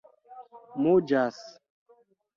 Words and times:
muĝas 0.85 1.41